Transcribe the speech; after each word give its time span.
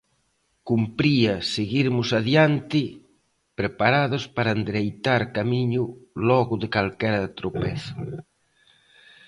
Cumpría 0.69 1.33
seguirmos 1.55 2.09
adiante, 2.19 2.81
preparados 3.59 4.23
para 4.35 4.55
endereitar 4.57 5.21
camiño 5.37 5.83
logo 6.27 6.53
de 6.61 6.67
calquera 6.75 7.23
tropezo. 7.39 7.95